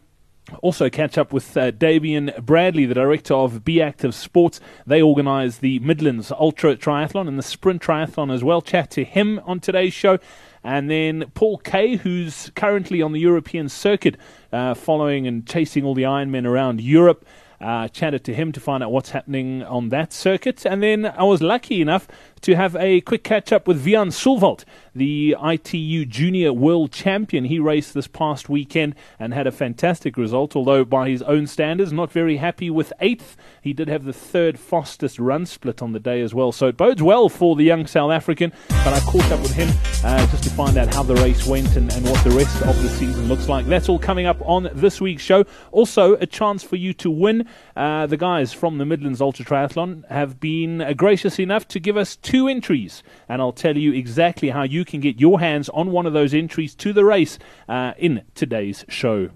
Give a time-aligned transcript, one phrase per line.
[0.62, 4.60] Also, catch up with uh, Damien Bradley, the director of Be Active Sports.
[4.86, 8.62] They organise the Midlands Ultra Triathlon and the Sprint Triathlon as well.
[8.62, 10.20] Chat to him on today's show.
[10.64, 14.18] And then Paul Kaye, who's currently on the European circuit,
[14.52, 17.26] uh, following and chasing all the Ironmen around Europe.
[17.62, 20.66] Uh, chatted to him to find out what's happening on that circuit.
[20.66, 22.08] And then I was lucky enough
[22.42, 24.64] to have a quick catch up with Wian Sullwald,
[24.96, 27.46] the ITU Junior World Champion.
[27.46, 31.92] He raced this past weekend and had a fantastic result, although by his own standards,
[31.92, 33.36] not very happy with eighth.
[33.62, 36.54] He did have the third fastest run split on the day as well.
[36.54, 38.54] So it bodes well for the young South African.
[38.70, 39.70] But I caught up with him
[40.04, 42.82] uh, just to find out how the race went and, and what the rest of
[42.82, 43.66] the season looks like.
[43.66, 45.44] That's all coming up on this week's show.
[45.72, 47.49] Also, a chance for you to win.
[47.76, 51.98] Uh, the guys from the Midlands Ultra Triathlon have been uh, gracious enough to give
[51.98, 55.92] us two entries, and I'll tell you exactly how you can get your hands on
[55.92, 59.30] one of those entries to the race uh, in today's show.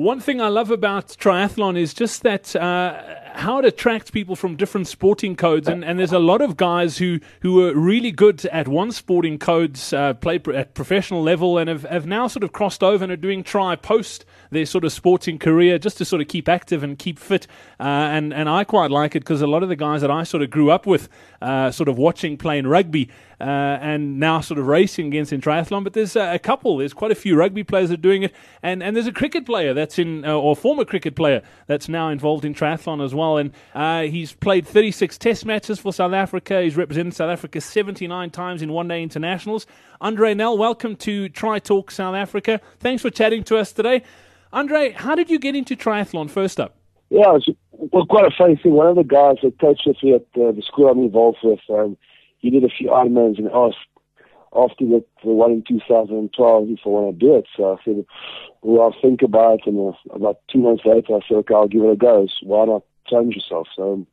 [0.00, 3.02] One thing I love about triathlon is just that uh,
[3.34, 6.98] how it attracts people from different sporting codes, and, and there's a lot of guys
[6.98, 11.68] who, who are really good at one sporting codes, uh, play at professional level, and
[11.68, 14.92] have, have now sort of crossed over and are doing tri post their sort of
[14.92, 17.46] sporting career just to sort of keep active and keep fit.
[17.78, 20.24] Uh, and and I quite like it because a lot of the guys that I
[20.24, 21.08] sort of grew up with,
[21.40, 23.10] uh, sort of watching playing rugby
[23.40, 25.84] uh, and now sort of racing against in triathlon.
[25.84, 26.76] But there's a couple.
[26.76, 29.46] There's quite a few rugby players that are doing it, and and there's a cricket
[29.46, 33.19] player that's in uh, or former cricket player that's now involved in triathlon as well.
[33.20, 36.62] And uh, he's played 36 Test matches for South Africa.
[36.62, 39.66] He's represented South Africa 79 times in one-day internationals.
[40.00, 42.60] Andre Nel, welcome to Tri Talk South Africa.
[42.78, 44.02] Thanks for chatting to us today.
[44.52, 46.76] Andre, how did you get into triathlon first up?
[47.10, 47.50] Yeah, it was,
[47.92, 48.72] well, quite a funny thing.
[48.72, 51.60] One of the guys that coached with me at uh, the school I'm involved with,
[51.68, 51.96] um,
[52.38, 53.76] he did a few Ironmans and asked
[54.54, 57.46] after the, the one in 2012 if I want to do it.
[57.56, 58.04] So I said,
[58.62, 59.66] well, I'll think about it.
[59.66, 62.26] And uh, about two months later, I said, okay, I'll give it a go.
[62.26, 63.68] So why not challenge yourself?
[63.76, 64.06] So um,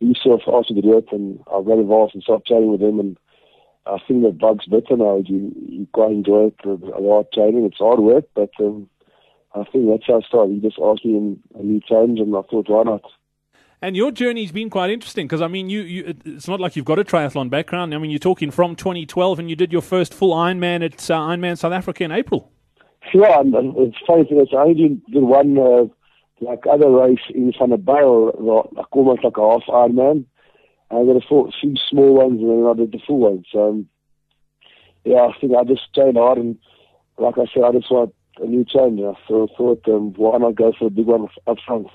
[0.00, 2.72] he sort of asked me to do it, and I got involved and started training
[2.72, 2.98] with him.
[2.98, 3.16] And
[3.86, 5.22] I think that bug's better now.
[5.24, 6.56] You, you quite enjoy it.
[6.64, 7.66] A lot of training.
[7.66, 8.88] It's hard work, but um,
[9.54, 10.54] I think that's how I started.
[10.54, 13.04] He just asked me a new challenge, and I thought, why not?
[13.82, 16.84] And your journey's been quite interesting because I mean, you, you it's not like you've
[16.84, 17.94] got a triathlon background.
[17.94, 21.18] I mean, you're talking from 2012, and you did your first full Ironman at uh,
[21.18, 22.52] Ironman South Africa in April.
[23.14, 25.84] Yeah, and, it's funny because I only did one uh,
[26.40, 28.34] like other race in der Bijl,
[28.72, 30.24] like almost like a half Ironman.
[30.90, 33.46] I did a few small ones, and then I did the full ones.
[33.52, 33.88] So, um,
[35.04, 36.58] yeah, I think I just trained hard, and
[37.18, 39.00] like I said, I just want a new challenge.
[39.28, 41.86] So I thought, um, why not go for a big one up front?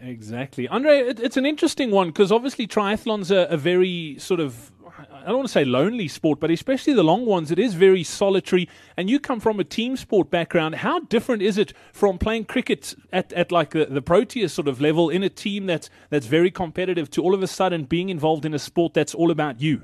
[0.00, 0.68] Exactly.
[0.68, 5.26] Andre, it, it's an interesting one because obviously triathlon's a, a very sort of I
[5.26, 8.68] don't want to say lonely sport, but especially the long ones, it is very solitary.
[8.96, 10.76] And you come from a team sport background.
[10.76, 14.80] How different is it from playing cricket at, at like the, the Proteas sort of
[14.80, 18.44] level in a team that's that's very competitive to all of a sudden being involved
[18.44, 19.82] in a sport that's all about you?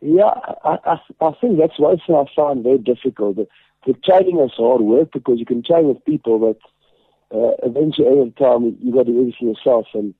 [0.00, 0.30] Yeah,
[0.64, 3.36] I, I, I think that's one thing I find very difficult.
[3.36, 3.46] The,
[3.86, 8.30] the training is hard work because you can train with people, but uh, eventually, every
[8.32, 10.14] time you've got to do everything yourself, and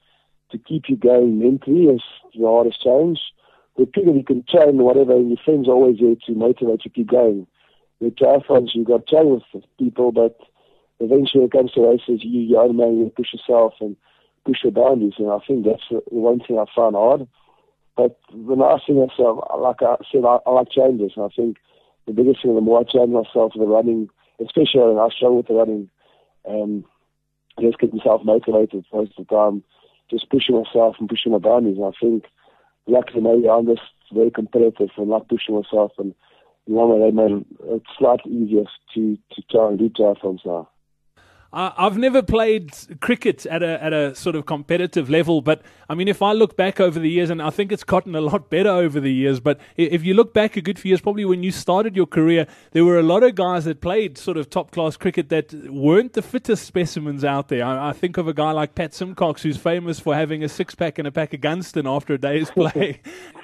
[0.51, 2.03] to keep you going mentally is
[2.35, 3.21] the hardest challenge.
[3.79, 6.91] With people you can train whatever, and your friends are always there to motivate you
[6.91, 7.47] to keep going.
[8.01, 10.37] With triathlons, you got train with people, but
[10.99, 13.97] eventually, it comes to races, you your own man, push yourself and
[14.45, 17.29] push your boundaries, and I think that's the one thing I find hard.
[17.97, 21.59] But the nice thing is, like I said, I, I like changes, and I think
[22.07, 24.09] the biggest thing, the more I challenge myself with the running,
[24.41, 25.91] especially when I struggle with the running,
[26.49, 26.85] um,
[27.61, 29.63] just get myself motivated most of the time,
[30.11, 31.77] just pushing myself and pushing my boundaries.
[31.77, 32.25] And I think,
[32.89, 33.83] luckily, maybe I'm just
[34.13, 35.93] very competitive and like pushing myself.
[35.99, 36.15] And
[36.67, 38.65] in one they made it slightly easier
[38.95, 40.69] to, to try and do triathlons now.
[41.51, 46.07] I've never played cricket at a at a sort of competitive level, but I mean,
[46.07, 48.69] if I look back over the years, and I think it's gotten a lot better
[48.69, 49.41] over the years.
[49.41, 52.47] But if you look back a good few years, probably when you started your career,
[52.73, 56.13] there were a lot of guys that played sort of top class cricket that weren't
[56.13, 57.65] the fittest specimens out there.
[57.65, 60.75] I, I think of a guy like Pat Symcox, who's famous for having a six
[60.75, 63.01] pack and a pack of Gunston after a day's play.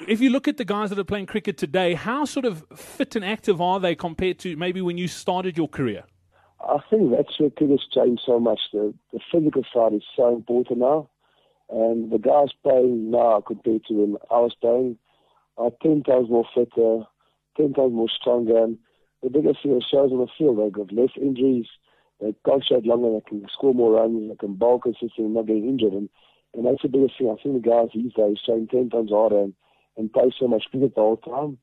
[0.06, 3.16] if you look at the guys that are playing cricket today, how sort of fit
[3.16, 6.04] and active are they compared to maybe when you started your career?
[6.66, 8.60] I think that's where cricket's changed so much.
[8.72, 11.10] The, the physical side is so important now.
[11.70, 14.98] And the guys playing now compared to when I was playing
[15.56, 17.04] are 10 times more fitter,
[17.56, 18.64] 10 times more stronger.
[18.64, 18.78] And
[19.22, 21.66] the biggest thing it shows on the field, they've got less injuries,
[22.20, 25.46] they can concentrate longer, they can score more runs, they can bowl consistently and not
[25.46, 25.92] getting injured.
[25.92, 26.08] And,
[26.54, 27.30] and that's the biggest thing.
[27.30, 29.54] I think the guys these days train 10 times harder and,
[29.96, 31.58] and play so much cricket the whole time.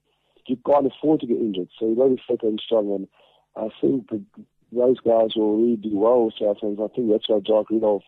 [0.48, 1.70] You can't afford to get injured.
[1.80, 2.92] So you've got to be fitter and strong.
[2.92, 3.08] And
[3.56, 4.24] I think the,
[4.72, 6.84] those guys will really do well with Southampton.
[6.84, 8.04] I think that's why Jacques Rudolph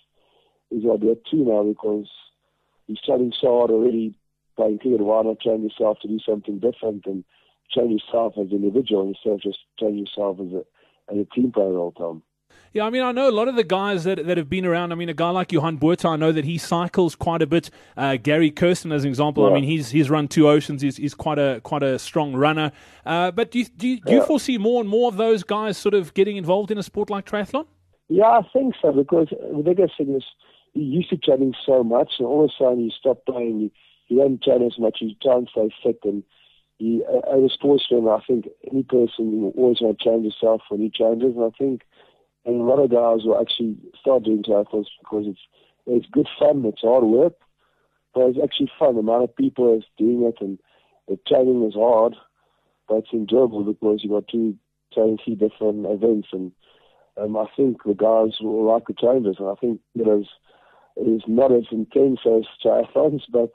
[0.71, 2.09] is idea too now because
[2.87, 4.17] he's studying so hard already
[4.55, 5.01] playing cricket.
[5.01, 7.23] Why not train yourself to do something different and
[7.73, 10.63] train yourself as an individual instead of just train yourself as a
[11.11, 12.23] as a team player all the time?
[12.73, 14.91] Yeah, I mean, I know a lot of the guys that, that have been around.
[14.91, 17.69] I mean, a guy like Johan Botha, I know that he cycles quite a bit.
[17.95, 19.51] Uh, Gary Kirsten, as an example, yeah.
[19.51, 20.81] I mean, he's he's run two oceans.
[20.81, 22.71] He's, he's quite a quite a strong runner.
[23.05, 25.77] Uh, but do you, do, you, do you foresee more and more of those guys
[25.77, 27.67] sort of getting involved in a sport like triathlon?
[28.09, 30.23] Yeah, I think so because the biggest thing is
[30.73, 33.59] you used to training so much, and all of a sudden you stop playing.
[33.59, 33.71] You,
[34.07, 34.97] you don't train as much.
[34.99, 36.23] You try and stay fit, and
[36.79, 40.25] you, uh, as a sports fan, I think any person you always want to change
[40.25, 41.35] yourself when you changes.
[41.35, 41.83] And I think
[42.45, 45.39] and a lot of guys will actually start doing triathlons because it's
[45.85, 46.63] it's good fun.
[46.65, 47.33] It's hard work,
[48.13, 48.95] but it's actually fun.
[48.95, 50.59] The amount of people is doing it, and
[51.07, 52.15] the training is hard,
[52.87, 56.51] but it's enjoyable because you got three different events, and
[57.17, 59.37] um, I think the guys will like the changes.
[59.39, 60.27] And I think it is
[60.95, 63.51] it is not as intense as triathlons, but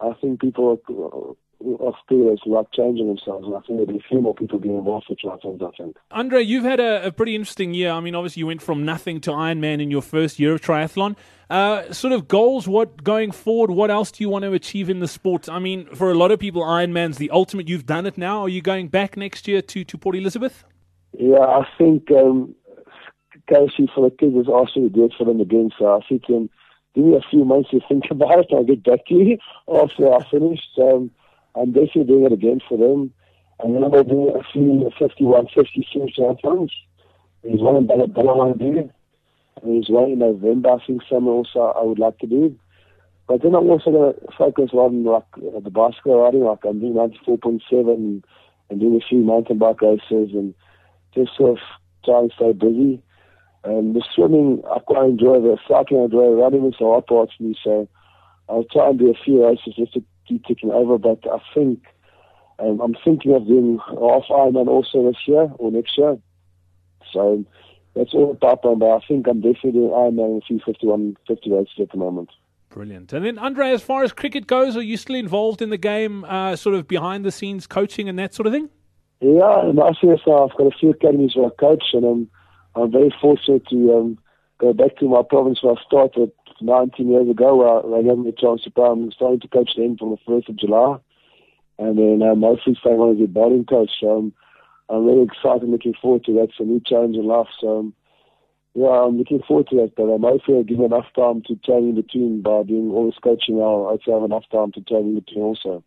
[0.00, 1.36] I think people are,
[1.80, 3.46] of players like changing themselves.
[3.46, 5.96] And I think there'll be a few more people getting involved with triathlons, I think.
[6.10, 7.90] Andre, you've had a, a, pretty interesting year.
[7.90, 11.16] I mean, obviously, you went from nothing to Ironman in your first year of triathlon.
[11.48, 14.98] Uh, sort of goals, what going forward, what else do you want to achieve in
[15.00, 15.48] the sport?
[15.48, 17.68] I mean, for a lot of people, Ironman's the ultimate.
[17.68, 18.42] You've done it now.
[18.42, 20.64] Are you going back next year to, to Port Elizabeth?
[21.12, 22.54] Yeah, I think um,
[23.48, 25.70] Casey for the kids asked me to do it for them again.
[25.78, 26.50] So I think um,
[26.94, 28.46] give me a few months to think about it.
[28.52, 29.38] I'll get back to you
[29.72, 30.60] after I finish.
[30.78, 31.10] Um,
[31.56, 33.12] I'm basically doing it again for them.
[33.60, 36.70] And then we'll do a few 51, 56 triathlons.
[37.42, 38.78] There's one in Bela-Bela I want to do.
[39.62, 42.58] And there's one in November, I think some also I would like to do.
[43.26, 46.94] But then I'm also going to focus on like the bicycle riding, like I'm doing
[46.94, 47.60] 94.7
[47.94, 48.24] and,
[48.70, 50.54] and doing a few mountain bike races and
[51.14, 51.58] just sort of
[52.04, 53.02] try and stay busy.
[53.64, 57.30] And the swimming, I quite enjoy the cycling, I enjoy running, it's a hard part
[57.40, 57.56] me.
[57.64, 57.88] So
[58.48, 60.98] I'll try and do a few races just to keep ticking over.
[60.98, 61.82] But I think
[62.58, 66.18] um, I'm thinking of doing half Ironman also this year or next year.
[67.12, 67.44] So
[67.94, 68.78] that's all the pipeline.
[68.78, 72.30] But I think I'm definitely doing Ironman a few 51, 50 races at the moment.
[72.70, 73.12] Brilliant.
[73.12, 76.24] And then, Andre, as far as cricket goes, are you still involved in the game,
[76.24, 78.68] uh, sort of behind the scenes coaching and that sort of thing?
[79.20, 82.30] Yeah, and I see I've got a few academies where I coach, and I'm,
[82.74, 84.18] I'm very fortunate to um,
[84.58, 88.30] go back to my province where I started 19 years ago, uh, I gave me
[88.30, 88.86] a chance to play.
[88.88, 90.98] I'm starting to coach them from the 1st of July.
[91.78, 93.90] And then uh, mostly staying on as a bowling coach.
[94.00, 94.32] So um,
[94.88, 96.48] I'm really excited looking forward to that.
[96.50, 97.48] It's a new challenge in life.
[97.60, 97.94] So um,
[98.74, 99.92] yeah, I'm looking forward to that.
[99.96, 103.58] But I'm hopefully give enough time to train in between by doing all this coaching
[103.58, 103.86] now.
[103.86, 105.84] I hopefully have enough time to train in between also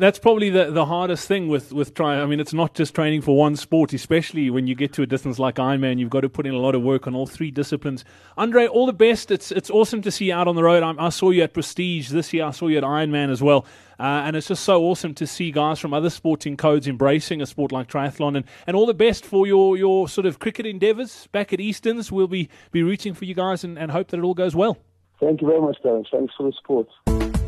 [0.00, 2.20] that's probably the, the hardest thing with, with try.
[2.20, 5.06] I mean, it's not just training for one sport, especially when you get to a
[5.06, 5.98] distance like Ironman.
[5.98, 8.04] You've got to put in a lot of work on all three disciplines.
[8.36, 9.30] Andre, all the best.
[9.30, 10.82] It's it's awesome to see you out on the road.
[10.82, 12.46] I, I saw you at Prestige this year.
[12.46, 13.66] I saw you at Ironman as well.
[13.98, 17.46] Uh, and it's just so awesome to see guys from other sporting codes embracing a
[17.46, 18.34] sport like triathlon.
[18.36, 22.10] And, and all the best for your, your sort of cricket endeavours back at Easterns.
[22.10, 24.78] We'll be, be rooting for you guys and, and hope that it all goes well.
[25.20, 26.06] Thank you very much, Darren.
[26.10, 27.39] Thanks for the support.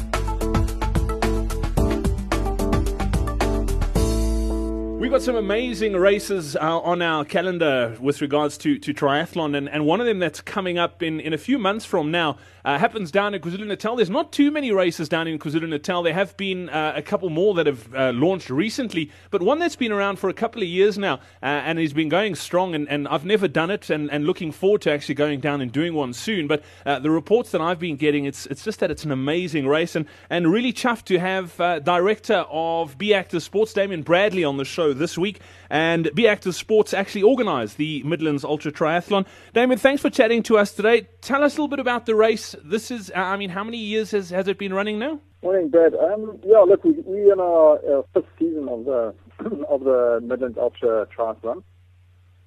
[5.02, 9.68] We've got some amazing races uh, on our calendar with regards to, to triathlon, and,
[9.68, 12.78] and one of them that's coming up in, in a few months from now uh,
[12.78, 13.96] happens down in KwaZulu Natal.
[13.96, 16.02] There's not too many races down in KwaZulu Natal.
[16.02, 19.76] There have been uh, a couple more that have uh, launched recently, but one that's
[19.76, 22.74] been around for a couple of years now uh, and has been going strong.
[22.74, 25.72] And, and I've never done it, and, and looking forward to actually going down and
[25.72, 26.46] doing one soon.
[26.46, 29.66] But uh, the reports that I've been getting, it's it's just that it's an amazing
[29.66, 34.56] race, and, and really chuffed to have director of Be Active Sports, Damien Bradley, on
[34.56, 35.40] the show this week.
[35.72, 39.24] And Be Active Sports actually organised the Midlands Ultra Triathlon.
[39.54, 41.08] Damien, thanks for chatting to us today.
[41.22, 42.54] Tell us a little bit about the race.
[42.62, 45.18] This is, uh, I mean, how many years has, has it been running now?
[45.42, 45.94] Morning, Brad.
[45.94, 49.14] Um, yeah, look, we, we in our, fifth season of the
[49.66, 51.62] of the Midlands Ultra Triathlon.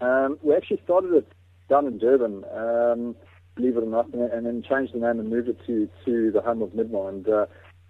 [0.01, 1.27] Um, we actually started it
[1.67, 3.15] down in Durban, um,
[3.55, 6.41] believe it or not, and, then changed the name and moved it to, to the
[6.41, 7.09] home of Midmar.
[7.09, 7.47] And uh,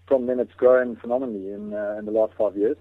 [0.08, 2.78] from then, it's grown phenomenally in uh, in the last five years.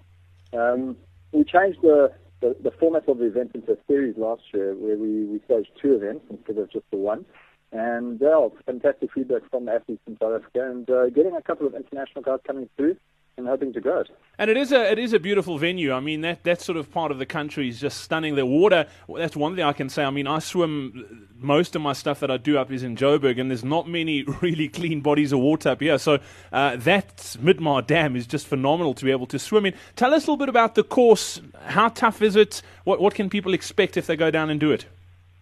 [0.53, 0.95] Um,
[1.33, 4.97] we changed the, the, the, format of the event into a series last year where
[4.97, 7.25] we, we staged two events instead of just the one.
[7.71, 11.67] And uh, fantastic feedback from the athletes in South Africa and uh, getting a couple
[11.67, 12.95] of international guys coming through
[13.37, 14.09] and hoping to grow it.
[14.37, 15.91] And it is a it is a beautiful venue.
[15.91, 18.35] I mean that that sort of part of the country is just stunning.
[18.35, 18.87] The water.
[19.13, 20.03] That's one thing I can say.
[20.03, 21.29] I mean I swim.
[21.37, 24.23] Most of my stuff that I do up is in Joburg, and there's not many
[24.41, 25.97] really clean bodies of water up here.
[25.97, 26.19] So
[26.51, 29.73] uh, that Midmar Dam is just phenomenal to be able to swim in.
[29.95, 31.41] Tell us a little bit about the course.
[31.65, 32.61] How tough is it?
[32.83, 34.85] What what can people expect if they go down and do it?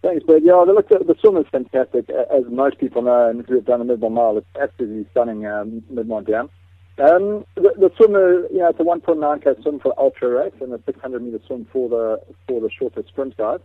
[0.02, 0.42] Thanks, Brad.
[0.44, 3.64] Yeah, the, look, the, the swim is fantastic, as most people know, and if you've
[3.64, 6.50] done a Midmar Mile, it's absolutely stunning um, Midmar Dam.
[6.96, 10.80] Um, the, the swimmer, you know, it's a 1.9k swim for ultra race and a
[10.86, 13.60] 600 meter swim for the for the shorter sprint guys.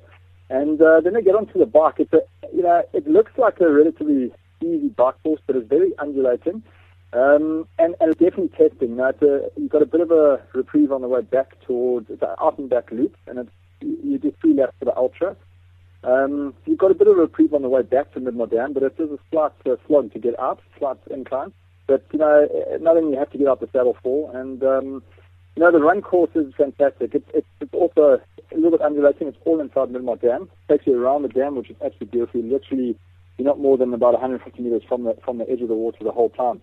[0.49, 1.95] And uh, then they get onto the bike.
[1.99, 2.21] It's a,
[2.51, 4.31] you know, it looks like a relatively
[4.61, 6.63] easy bike course, but it's very undulating.
[7.13, 8.89] Um, and, and it's definitely testing.
[8.89, 11.59] You know, it's a, you've got a bit of a reprieve on the way back
[11.61, 14.95] towards it's an out and back loop, and it's you do three laps for the
[14.97, 15.35] ultra.
[16.03, 18.73] Um, you've got a bit of a reprieve on the way back to Midmar Dam,
[18.73, 21.51] but it is a slight uh, slog to get up, slight incline.
[21.89, 22.47] But, you know,
[22.79, 24.29] nothing you have to get out the saddle for.
[24.37, 25.03] And, um,
[25.55, 27.15] you know, the run course is fantastic.
[27.15, 29.27] It's, it's, it's also a little bit undulating.
[29.27, 30.43] It's all inside Midmar Dam.
[30.43, 32.43] It takes you around the dam, which is actually beautiful.
[32.43, 32.95] Literally,
[33.39, 35.97] you're not more than about 150 meters from the, from the edge of the water
[36.03, 36.61] the whole time.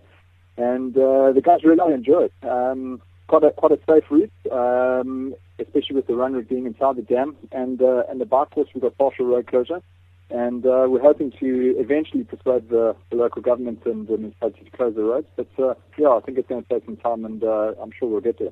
[0.55, 2.33] And uh, the guys really enjoy it.
[2.47, 6.95] Um, quite a quite a safe route, um, especially with the run route being inside
[6.95, 9.81] the dam, and uh, and the bike course we've got partial road closure,
[10.29, 14.71] and uh, we're hoping to eventually persuade the, the local government and the municipality to
[14.71, 15.27] close the roads.
[15.35, 18.09] But uh, yeah, I think it's going to take some time, and uh, I'm sure
[18.09, 18.51] we'll get there.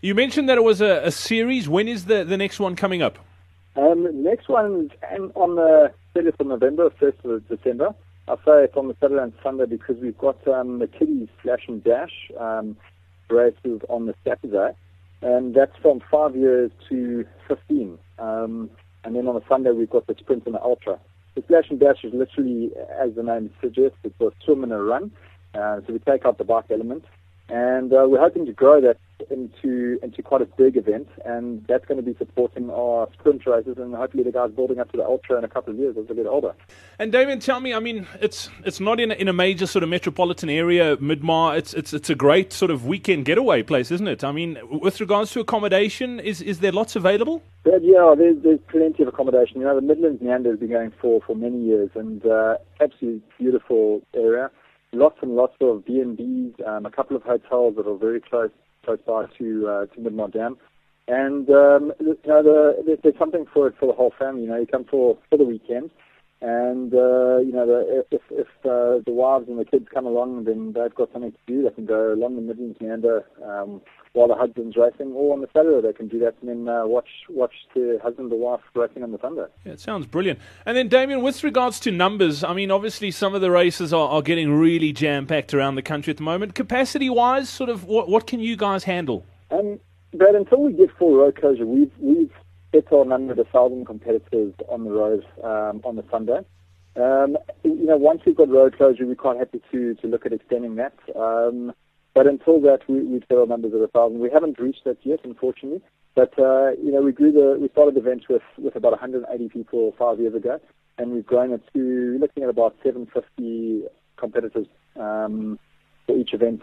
[0.00, 1.68] You mentioned that it was a, a series.
[1.68, 3.18] When is the the next one coming up?
[3.76, 7.94] Um, the next one is on the 30th of November, 1st of December.
[8.28, 11.64] I say it's on the Saturday and Sunday because we've got um, the kiddies slash
[11.66, 12.30] and dash.
[12.38, 12.76] Um,
[13.30, 14.74] races on the Saturday,
[15.22, 17.98] and that's from five years to 15.
[18.18, 18.70] Um,
[19.04, 20.98] and then on a Sunday, we've got the sprint and the ultra.
[21.34, 24.80] The slash and dash is literally, as the name suggests, it's a swim and a
[24.80, 25.10] run.
[25.54, 27.04] Uh, so we take out the bike element,
[27.48, 28.98] and uh, we're hoping to grow that
[29.30, 33.76] into into quite a big event, and that's going to be supporting our sprint races,
[33.78, 36.06] and hopefully the guys building up to the ultra in a couple of years as
[36.06, 36.54] they get older.
[36.98, 39.82] And Damien, tell me, I mean, it's it's not in a, in a major sort
[39.82, 41.56] of metropolitan area, Midmar.
[41.56, 44.24] It's it's it's a great sort of weekend getaway place, isn't it?
[44.24, 47.42] I mean, with regards to accommodation, is is there lots available?
[47.66, 49.60] Yeah, yeah there's, there's plenty of accommodation.
[49.60, 53.22] You know, the Midlands Meander has been going for for many years, and uh, absolutely
[53.38, 54.50] beautiful area
[54.94, 58.50] lots and lots of B&Bs, um, a couple of hotels that are very close
[58.84, 60.56] close by to uh, to Midmar Dam.
[61.08, 64.42] And um, you know, the, there's something for it for the whole family.
[64.42, 65.90] You know, you come for for the weekend,
[66.44, 70.44] and uh, you know, the, if if uh, the wives and the kids come along,
[70.44, 71.62] then they've got something to do.
[71.62, 73.80] They can go along the Midlands Meander um,
[74.12, 76.86] while the husband's racing, or on the Saturday they can do that and then uh,
[76.86, 79.46] watch watch the husband or wife racing on the Sunday.
[79.64, 80.38] Yeah, it sounds brilliant.
[80.66, 84.08] And then, Damien, with regards to numbers, I mean, obviously some of the races are,
[84.10, 86.54] are getting really jam packed around the country at the moment.
[86.54, 89.24] Capacity wise, sort of, what what can you guys handle?
[89.50, 89.80] Um,
[90.12, 92.30] Brad, until we get full road closure, we've we've
[92.92, 96.40] our number of thousand competitors on the road um, on the Sunday.
[96.96, 100.32] Um, you know, once we've got road closure, we're quite happy to, to look at
[100.32, 100.94] extending that.
[101.16, 101.72] Um,
[102.14, 104.20] but until that, we, we've our numbers a thousand.
[104.20, 105.82] We haven't reached that yet, unfortunately.
[106.14, 109.48] But uh, you know, we grew the we started the event with with about 180
[109.48, 110.60] people five years ago,
[110.96, 113.82] and we've grown it to looking at about 750
[114.16, 115.58] competitors um,
[116.06, 116.62] for each event,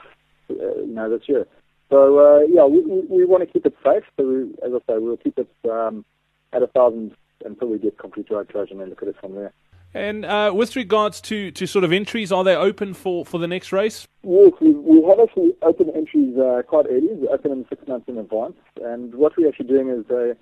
[0.50, 1.46] uh, you know, this year.
[1.92, 4.04] So uh, yeah, we, we, we want to keep it safe.
[4.18, 6.06] So we, as I say, we'll keep it um,
[6.54, 9.36] at a thousand until we get complete road closure and then look at it from
[9.36, 9.52] there.
[9.94, 13.48] And uh, with regards to, to sort of entries, are they open for, for the
[13.48, 14.08] next race?
[14.24, 17.14] Yes, we, we have actually opened entries uh, quite early.
[17.14, 18.56] We open them six months in advance.
[18.82, 20.36] And what we're actually doing is uh,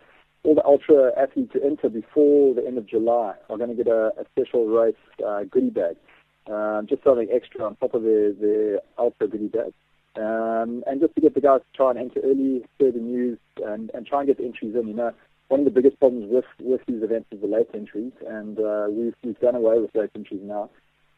[0.43, 3.87] all the ultra athletes to enter before the end of July are going to get
[3.87, 4.93] a, a special race
[5.27, 5.95] uh, goodie bag,
[6.47, 9.73] um, just something extra on top of the, the ultra goodie bag.
[10.15, 13.37] Um, and just to get the guys to try and enter early, share the news,
[13.65, 14.87] and, and try and get the entries in.
[14.87, 15.13] You know,
[15.49, 18.87] one of the biggest problems with, with these events is the late entries, and uh,
[18.89, 20.69] we've, we've done away with late entries now.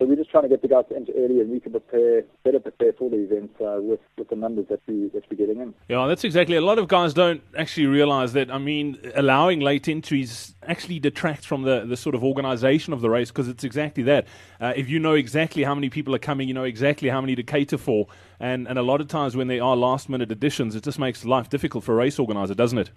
[0.01, 2.23] So we're just trying to get the guys to enter early, and we can prepare
[2.43, 5.61] better prepare for the event uh, with with the numbers that we that we're getting
[5.61, 5.75] in.
[5.89, 6.55] Yeah, that's exactly.
[6.55, 8.49] A lot of guys don't actually realise that.
[8.49, 13.11] I mean, allowing late entries actually detracts from the the sort of organisation of the
[13.11, 14.25] race because it's exactly that.
[14.59, 17.35] Uh, if you know exactly how many people are coming, you know exactly how many
[17.35, 18.07] to cater for,
[18.39, 21.25] and and a lot of times when there are last minute additions, it just makes
[21.25, 22.89] life difficult for a race organizer, doesn't it?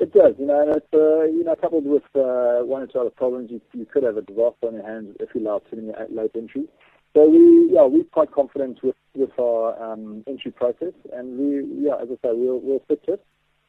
[0.00, 2.98] It does, you know, and it's, uh, you know, coupled with uh, one or two
[3.00, 5.76] other problems, you, you could have a disaster on your hands if you allow too
[5.76, 6.68] many late entries.
[7.14, 11.96] So we, yeah, we're quite confident with, with our um, entry process, and we, yeah,
[12.00, 13.22] as I say, we'll, we'll fix it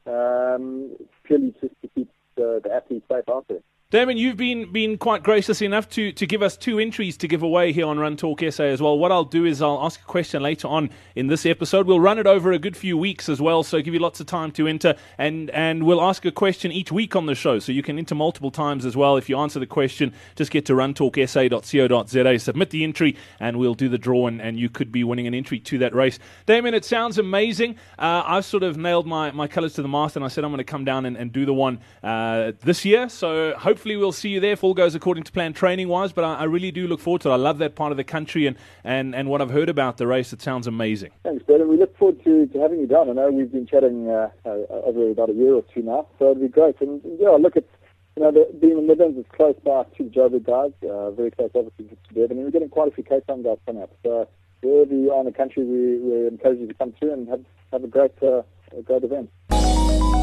[0.05, 0.95] um,
[1.25, 3.59] purely just to keep the, the athletes safe out there.
[3.91, 7.43] Damon, you've been been quite gracious enough to, to give us two entries to give
[7.43, 8.97] away here on Run Talk SA as well.
[8.97, 11.87] What I'll do is I'll ask a question later on in this episode.
[11.87, 14.27] We'll run it over a good few weeks as well, so give you lots of
[14.27, 17.73] time to enter, and and we'll ask a question each week on the show, so
[17.73, 19.17] you can enter multiple times as well.
[19.17, 23.89] If you answer the question, just get to runtalksa.co.za, submit the entry, and we'll do
[23.89, 26.17] the draw, and, and you could be winning an entry to that race.
[26.45, 27.75] Damon, it sounds amazing.
[27.99, 30.51] Uh, I've sort of nailed my, my colours to the mast, and I said I'm
[30.51, 33.09] going to come down and, and do the one uh, this year.
[33.09, 36.13] So hopefully hopefully we'll see you there if all goes according to plan training wise.
[36.13, 37.33] But I, I, really do look forward to it.
[37.33, 40.05] I love that part of the country and, and, and what I've heard about the
[40.05, 40.31] race.
[40.31, 41.09] It sounds amazing.
[41.23, 41.67] Thanks, Ben.
[41.67, 43.09] we look forward to, to having you down.
[43.09, 46.29] I know we've been chatting uh, uh, over about a year or two now, so
[46.29, 46.79] it'll be great.
[46.79, 47.63] And yeah, look, at
[48.15, 51.31] you know, the, being in the Midlands is close by to the guys, uh, very
[51.31, 53.89] close obviously to Durban, and we're getting quite a few Cape Town guys coming up.
[54.03, 54.27] So
[54.61, 57.43] wherever you are in the country, we, we encourage you to come through and have,
[57.71, 58.43] have a great, uh,
[58.77, 59.31] a great event.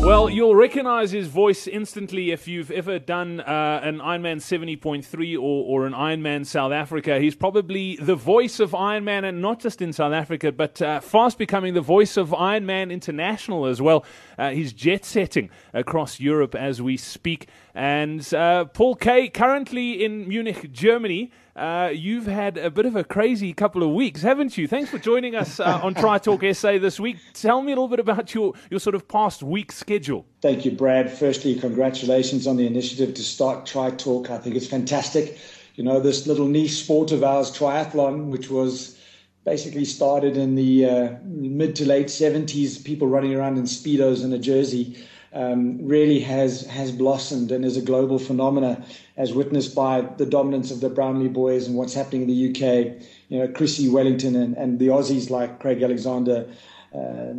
[0.00, 5.40] Well, you'll recognize his voice instantly if you've ever done uh, an Ironman 70.3 or,
[5.40, 7.18] or an Ironman South Africa.
[7.18, 11.36] He's probably the voice of Ironman, and not just in South Africa, but uh, fast
[11.36, 14.04] becoming the voice of Ironman International as well.
[14.38, 17.48] Uh, he's jet setting across Europe as we speak.
[17.74, 21.32] And uh, Paul Kaye, currently in Munich, Germany.
[21.56, 24.68] Uh, you've had a bit of a crazy couple of weeks, haven't you?
[24.68, 27.16] Thanks for joining us uh, on Tri Talk SA this week.
[27.34, 30.24] Tell me a little bit about your, your sort of past week schedule.
[30.40, 31.10] Thank you, Brad.
[31.10, 34.30] Firstly, congratulations on the initiative to start Tri Talk.
[34.30, 35.36] I think it's fantastic.
[35.74, 38.96] You know, this little niche sport of ours, triathlon, which was
[39.44, 44.32] basically started in the uh, mid to late 70s, people running around in Speedos and
[44.34, 48.84] a jersey um, really has has blossomed and is a global phenomena,
[49.16, 53.02] as witnessed by the dominance of the Brownlee boys and what's happening in the UK.
[53.28, 56.48] You know, Chrissie Wellington and, and the Aussies like Craig Alexander.
[56.94, 57.34] Uh,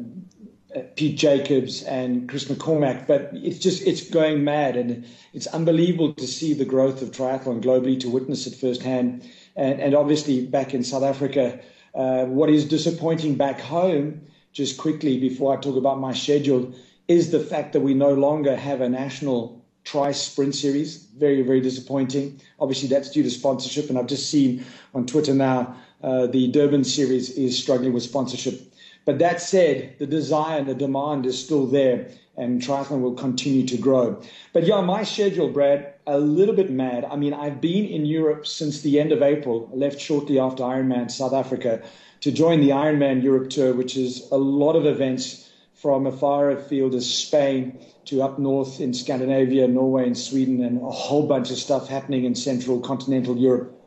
[0.95, 6.27] Pete Jacobs and Chris McCormack, but it's just it's going mad, and it's unbelievable to
[6.27, 10.83] see the growth of triathlon globally, to witness it firsthand, and, and obviously back in
[10.83, 11.59] South Africa.
[11.93, 14.21] Uh, what is disappointing back home,
[14.53, 16.73] just quickly before I talk about my schedule,
[17.07, 21.07] is the fact that we no longer have a national tri sprint series.
[21.17, 22.39] Very, very disappointing.
[22.59, 23.89] Obviously, that's due to sponsorship.
[23.89, 28.61] And I've just seen on Twitter now uh, the Durban series is struggling with sponsorship.
[29.05, 33.65] But that said, the desire and the demand is still there, and triathlon will continue
[33.67, 34.21] to grow.
[34.53, 37.05] But yeah, my schedule, Brad, a little bit mad.
[37.05, 41.11] I mean, I've been in Europe since the end of April, left shortly after Ironman
[41.11, 41.81] South Africa
[42.21, 46.49] to join the Ironman Europe Tour, which is a lot of events from a far
[46.51, 51.51] afield as Spain to up north in Scandinavia, Norway, and Sweden, and a whole bunch
[51.51, 53.79] of stuff happening in central continental Europe.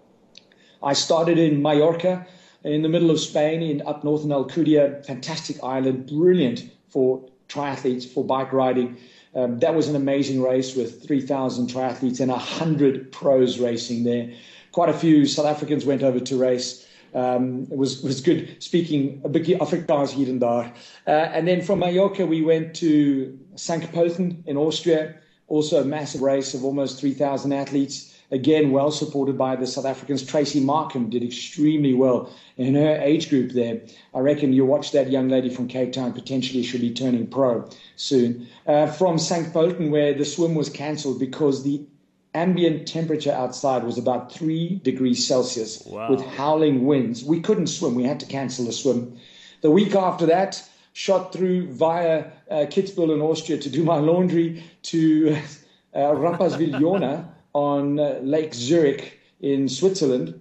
[0.83, 2.27] I started in Mallorca,
[2.63, 8.07] in the middle of Spain, in up north in Alcudia, fantastic island, brilliant for triathletes,
[8.07, 8.97] for bike riding.
[9.35, 14.31] Um, that was an amazing race with 3,000 triathletes and 100 pros racing there.
[14.73, 16.87] Quite a few South Africans went over to race.
[17.15, 20.73] Um, it was was good speaking a bit Afrikaans here and there.
[21.07, 23.83] Uh, and then from Mallorca, we went to St.
[23.93, 25.15] Pölten in Austria,
[25.47, 28.12] also a massive race of almost 3,000 athletes.
[28.33, 30.23] Again, well supported by the South Africans.
[30.25, 33.83] Tracy Markham did extremely well in her age group there.
[34.15, 37.69] I reckon you watch that young lady from Cape Town, potentially she'll be turning pro
[37.97, 38.49] soon.
[38.67, 39.53] Uh, from St.
[39.53, 41.85] Pölten, where the swim was cancelled because the
[42.33, 46.11] ambient temperature outside was about three degrees Celsius wow.
[46.11, 47.23] with howling winds.
[47.23, 47.95] We couldn't swim.
[47.95, 49.19] We had to cancel the swim.
[49.61, 54.65] The week after that, shot through via uh, Kitzbühel in Austria to do my laundry
[54.85, 55.37] to
[55.95, 60.41] uh, Rapperswil-Jona on uh, Lake Zurich in Switzerland,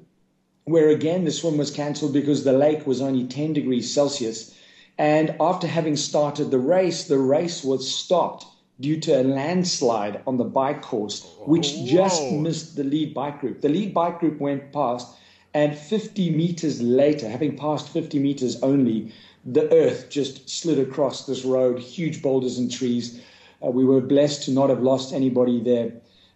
[0.66, 4.56] where again the swim was cancelled because the lake was only 10 degrees Celsius.
[4.98, 8.46] And after having started the race, the race was stopped
[8.80, 11.88] due to a landslide on the bike course, which Whoa.
[11.88, 13.62] just missed the lead bike group.
[13.62, 15.08] The lead bike group went past,
[15.54, 19.12] and 50 meters later, having passed 50 meters only,
[19.46, 23.22] the earth just slid across this road, huge boulders and trees.
[23.66, 25.94] Uh, we were blessed to not have lost anybody there.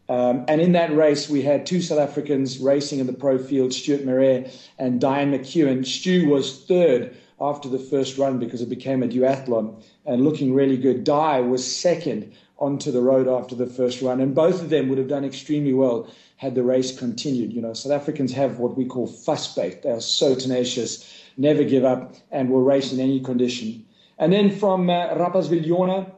[0.08, 3.74] Um, and in that race, we had two South Africans racing in the pro field,
[3.74, 5.86] Stuart Marais and Diane McEwen.
[5.86, 10.78] Stu was third after the first run because it became a duathlon and looking really
[10.78, 11.04] good.
[11.04, 14.98] Di was second onto the road after the first run, and both of them would
[14.98, 17.54] have done extremely well had the race continued.
[17.54, 19.82] You know, South Africans have what we call vasbyt.
[19.82, 23.86] They are so tenacious, never give up, and will race in any condition.
[24.18, 26.12] And then from uh, Rapperswil-Jona,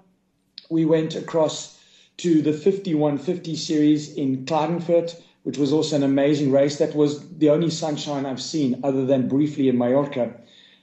[0.69, 1.77] we went across
[2.17, 6.77] to the 5150 series in Klagenfurt, which was also an amazing race.
[6.77, 10.34] That was the only sunshine I've seen other than briefly in Mallorca.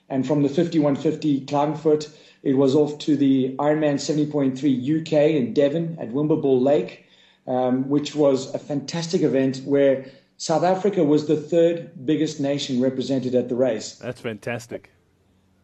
[0.09, 5.97] And from the 5150 Klagenfurt, it was off to the Ironman 70.3 UK in Devon
[5.99, 7.05] at Wimbleball Lake,
[7.47, 10.05] um, which was a fantastic event where
[10.37, 13.95] South Africa was the third biggest nation represented at the race.
[13.95, 14.91] That's fantastic.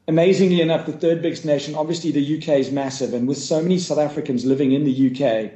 [0.08, 3.78] Amazingly enough, the third biggest nation, obviously the UK is massive, and with so many
[3.78, 5.52] South Africans living in the UK,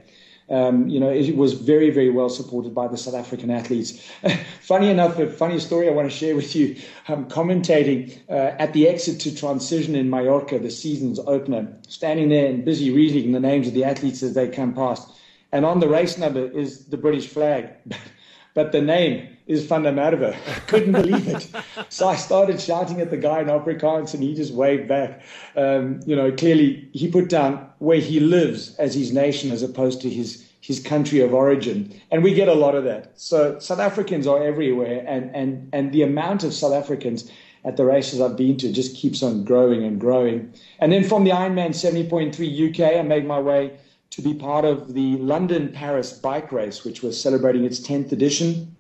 [0.47, 3.99] um, you know, it was very, very well supported by the South African athletes.
[4.62, 6.75] funny enough, a funny story I want to share with you.
[7.08, 12.45] I'm commentating uh, at the exit to transition in Mallorca, the season's opener, standing there
[12.45, 15.10] and busy reading the names of the athletes as they come past.
[15.51, 17.69] And on the race number is the British flag,
[18.53, 20.36] but the name is Van der Merwe.
[20.67, 21.47] Couldn't believe it.
[21.89, 25.21] so I started shouting at the guy in Afrikaans and he just waved back.
[25.55, 30.01] Um, you know, clearly he put down where he lives as his nation as opposed
[30.01, 31.93] to his his country of origin.
[32.10, 33.12] And we get a lot of that.
[33.21, 37.29] So South Africans are everywhere and, and, and the amount of South Africans
[37.63, 40.51] at the races I've been to just keeps on growing and growing.
[40.79, 43.77] And then from the Ironman 70.3 UK, I made my way
[44.10, 48.75] to be part of the London Paris bike race, which was celebrating its 10th edition.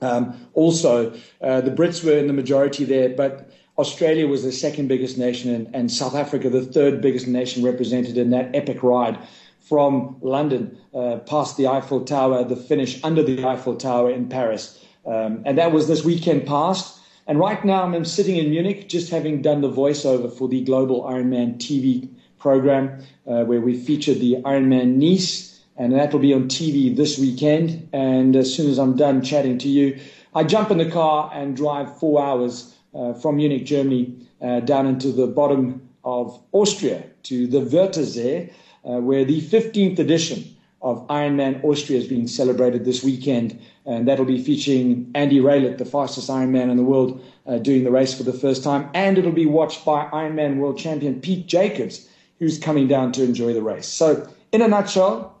[0.00, 4.88] Um, also, uh, the Brits were in the majority there, but Australia was the second
[4.88, 9.18] biggest nation, and, and, South Africa the third biggest nation represented in that epic ride
[9.58, 14.84] from London uh, past the Eiffel Tower, the finish under the Eiffel Tower in Paris.
[15.06, 16.98] Um, and that was this weekend past.
[17.26, 21.02] And right now I'm sitting in Munich, just having done the voiceover for the Global
[21.04, 22.08] Ironman TV
[22.38, 25.49] program, uh, where we featured the Ironman Nice
[25.80, 27.88] and that will be on TV this weekend.
[27.94, 29.98] And as soon as I'm done chatting to you,
[30.34, 34.86] I jump in the car and drive four hours uh, from Munich, Germany, uh, down
[34.86, 38.52] into the bottom of Austria to the Wörthersee,
[38.84, 43.58] uh, where the 15th edition of Ironman Austria is being celebrated this weekend.
[43.86, 47.90] And that'll be featuring Andy Raelert, the fastest Ironman in the world, uh, doing the
[47.90, 48.90] race for the first time.
[48.92, 52.06] And it'll be watched by Ironman world champion Pete Jacobs,
[52.38, 53.86] who's coming down to enjoy the race.
[53.86, 55.39] So, in a nutshell,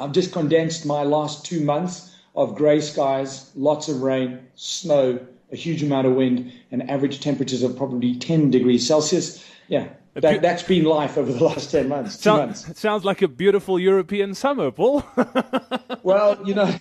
[0.00, 5.18] I've just condensed my last two months of grey skies, lots of rain, snow,
[5.52, 9.44] a huge amount of wind, and average temperatures of probably 10 degrees Celsius.
[9.68, 12.16] Yeah, that, has been life over the last 10 months.
[12.16, 12.68] Two months.
[12.68, 15.04] It sounds like a beautiful European summer, Paul.
[16.02, 16.74] well, you know,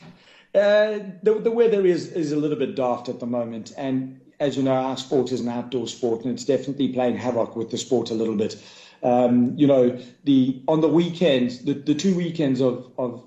[0.56, 3.74] uh, the, the weather is, is a little bit daft at the moment.
[3.78, 7.56] And as you know, our sport is an outdoor sport, and it's definitely playing havoc
[7.56, 8.56] with the sport a little bit.
[9.02, 13.24] Um, you know, the on the weekends, the, the two weekends of, of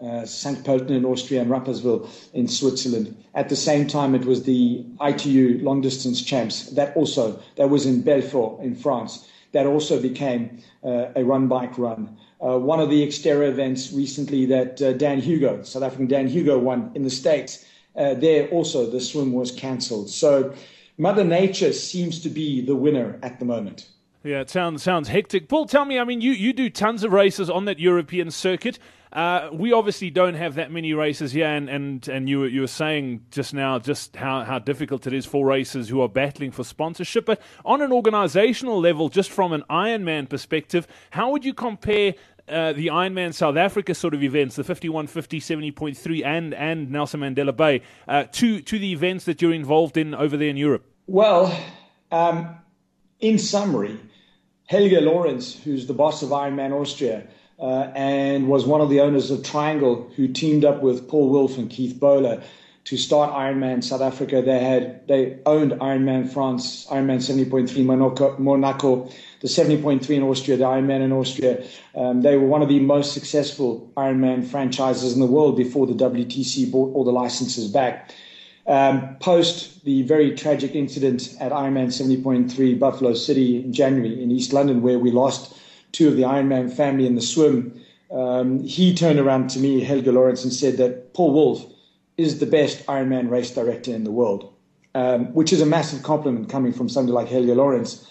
[0.00, 0.62] uh, St.
[0.64, 3.16] Pölten in Austria and Rapperswil in Switzerland.
[3.34, 6.70] At the same time, it was the ITU long distance champs.
[6.70, 9.28] That also that was in Belfort in France.
[9.52, 12.16] That also became uh, a run bike run.
[12.40, 16.58] Uh, one of the Xterra events recently that uh, Dan Hugo, South African Dan Hugo,
[16.58, 17.64] won in the States.
[17.96, 20.10] Uh, there also the swim was cancelled.
[20.10, 20.54] So
[20.98, 23.88] Mother Nature seems to be the winner at the moment.
[24.26, 25.48] Yeah, it sounds sounds hectic.
[25.48, 28.76] Paul, tell me, I mean, you, you do tons of races on that European circuit.
[29.12, 32.66] Uh, we obviously don't have that many races here, and, and, and you, you were
[32.66, 36.64] saying just now just how, how difficult it is for racers who are battling for
[36.64, 37.24] sponsorship.
[37.24, 42.14] But on an organizational level, just from an Ironman perspective, how would you compare
[42.48, 47.56] uh, the Ironman South Africa sort of events, the 5150, 70.3, and, and Nelson Mandela
[47.56, 50.84] Bay, uh, to, to the events that you're involved in over there in Europe?
[51.06, 51.56] Well,
[52.10, 52.56] um,
[53.20, 54.00] in summary,
[54.66, 57.24] Helge Lorenz, who's the boss of Ironman Austria,
[57.58, 61.56] uh, and was one of the owners of Triangle, who teamed up with Paul Wolf
[61.56, 62.42] and Keith Bowler
[62.84, 64.42] to start Ironman South Africa.
[64.42, 69.08] They had they owned Ironman France, Ironman 70.3 Monaco, Monaco
[69.40, 71.64] the 70.3 in Austria, the Ironman in Austria.
[71.94, 75.94] Um, they were one of the most successful Ironman franchises in the world before the
[75.94, 78.12] WTC bought all the licenses back.
[78.68, 84.52] Um, post the very tragic incident at Ironman 70.3 Buffalo City in January in East
[84.52, 85.56] London, where we lost
[85.92, 90.06] two of the Ironman family in the swim, um, he turned around to me, Helge
[90.06, 91.66] Lorenz, and said that Paul Wolf
[92.16, 94.52] is the best Ironman race director in the world,
[94.94, 98.08] um, which is a massive compliment coming from somebody like Helge Lorenz.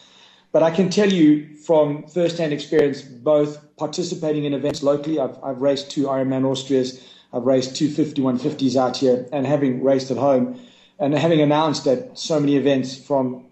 [0.51, 5.61] But I can tell you from first-hand experience, both participating in events locally, I've, I've
[5.61, 7.03] raced two Ironman Austrias,
[7.35, 10.57] I've raced two 5150s out here, and having raced at home,
[10.97, 13.47] and having announced that so many events from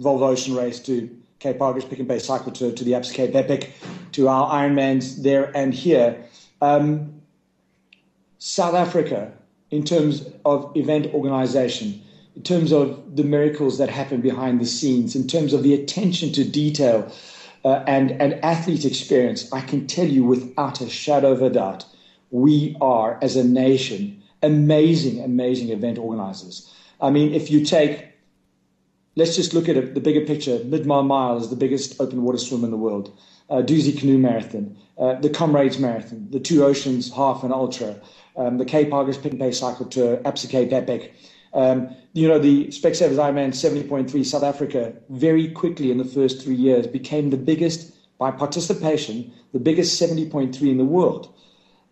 [0.00, 3.34] Volvo Ocean Race to Cape Argus Pick n Pay Cycle Tour to the Absa Cape
[3.34, 3.72] Epic
[4.12, 6.24] to our Ironmans there and here.
[6.62, 7.20] Um,
[8.38, 9.32] South Africa,
[9.70, 12.00] in terms of event organization,
[12.34, 16.32] in terms of the miracles that happen behind the scenes, in terms of the attention
[16.32, 17.12] to detail
[17.64, 21.84] uh, and, and athlete experience, I can tell you without a shadow of a doubt,
[22.30, 26.72] we are, as a nation, amazing, amazing event organizers.
[27.00, 28.06] I mean, if you take,
[29.16, 30.62] let's just look at it, the bigger picture.
[30.64, 33.16] Mid Mile is the biggest open water swim in the world.
[33.50, 37.96] Uh, Dusi Canoe Marathon, uh, the Comrades Marathon, the Two Oceans Half and Ultra,
[38.36, 41.14] um, the Cape Argus Pick n Pay Cycle Tour, Cape Epic.
[41.54, 46.54] Um, you know, the Specsavers Ironman 70.3 South Africa very quickly in the first three
[46.54, 51.32] years became the biggest, by participation, the biggest 70.3 in the world.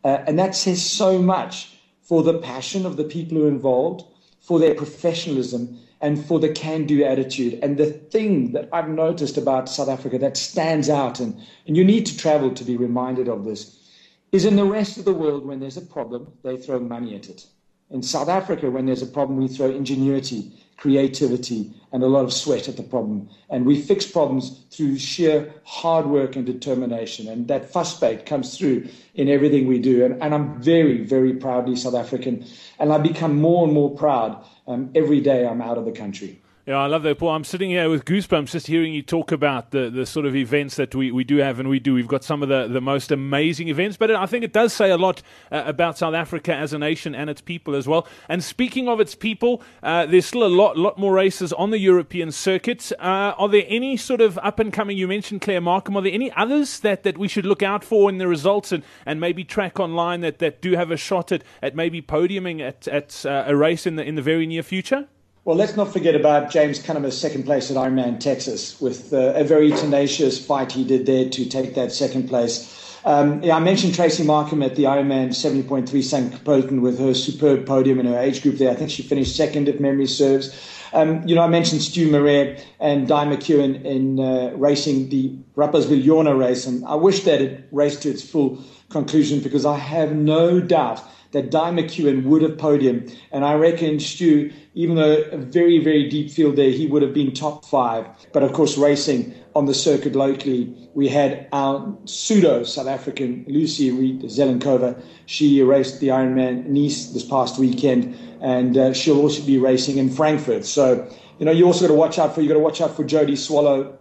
[0.06, 4.04] Uh, and that says so much for the passion of the people who are involved,
[4.40, 7.58] for their professionalism, and for the can do attitude.
[7.60, 11.34] And the thing that I've noticed about South Africa that stands out, and,
[11.66, 13.76] and you need to travel to be reminded of this,
[14.30, 17.28] is in the rest of the world, when there's a problem, they throw money at
[17.28, 17.44] it.
[17.90, 22.32] In South Africa, when there's a problem, we throw ingenuity, creativity, and a lot of
[22.32, 23.28] sweat at the problem.
[23.48, 27.28] And we fix problems through sheer hard work and determination.
[27.28, 30.04] And that vasbyt comes through in everything we do.
[30.04, 32.44] And, and I'm very, very proudly South African.
[32.78, 36.40] And I become more and more proud um, every day I'm out of the country.
[36.68, 37.28] Yeah, I love that, Paul.
[37.28, 40.74] I'm sitting here with goosebumps just hearing you talk about the, the sort of events
[40.74, 41.94] that we, we do have and we do.
[41.94, 44.90] We've got some of the, the most amazing events, but I think it does say
[44.90, 48.08] a lot uh, about South Africa as a nation and its people as well.
[48.28, 51.78] And speaking of its people, uh, there's still a lot lot more races on the
[51.78, 52.90] European circuit.
[52.98, 54.98] Uh, are there any sort of up and coming?
[54.98, 55.96] You mentioned Claire Markham.
[55.96, 58.82] Are there any others that, that we should look out for in the results and,
[59.06, 62.88] and maybe track online that, that do have a shot at, at maybe podiuming at,
[62.88, 65.06] at uh, a race in the, in the very near future?
[65.46, 69.44] Well, let's not forget about James Cunnama's second place at Ironman Texas with uh, a
[69.44, 72.98] very tenacious fight he did there to take that second place.
[73.04, 76.44] Um, yeah, I mentioned Tracy Markham at the Ironman 70.3 St.
[76.44, 78.72] Pölten with her superb podium in her age group there.
[78.72, 80.52] I think she finished second if memory serves.
[80.92, 86.34] Um, you know, I mentioned Stu Marais and Di McEwen in uh, racing the Rapperswil-Jona
[86.34, 88.58] race, and I wish that it raced to its full
[88.90, 91.00] conclusion because I have no doubt
[91.32, 93.06] that Di McEwen would have podium.
[93.32, 97.14] And I reckon Stu, even though a very, very deep field there, he would have
[97.14, 98.06] been top five.
[98.32, 103.90] But of course, racing on the circuit locally, we had our pseudo South African Lucy
[103.90, 105.00] Reed Zelenkova.
[105.26, 110.10] She raced the Ironman Nice this past weekend, and uh, she'll also be racing in
[110.10, 110.64] Frankfurt.
[110.64, 111.08] So,
[111.38, 113.04] you know, you also got to watch out for you got to watch out for
[113.04, 113.98] Jodie Swallow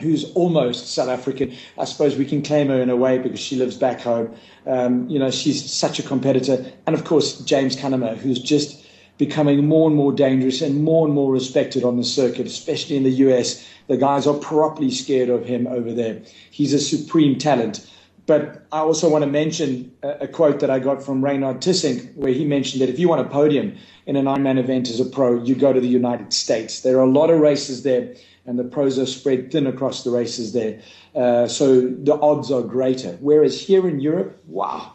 [0.00, 1.54] who's almost South African.
[1.78, 4.34] I suppose we can claim her in a way because she lives back home.
[4.66, 6.64] Um, you know, she's such a competitor.
[6.86, 8.84] And of course, James Cunnama, who's just
[9.18, 13.04] becoming more and more dangerous and more and more respected on the circuit, especially in
[13.04, 13.64] the US.
[13.88, 16.22] The guys are properly scared of him over there.
[16.50, 17.86] He's a supreme talent.
[18.26, 22.32] But I also want to mention a quote that I got from Raynard Tissink, where
[22.32, 23.76] he mentioned that if you want a podium
[24.06, 26.80] in an Ironman event as a pro, you go to the United States.
[26.80, 28.14] There are a lot of races there
[28.46, 30.80] and the pros are spread thin across the races there.
[31.14, 33.16] Uh, so the odds are greater.
[33.20, 34.92] Whereas here in Europe, wow,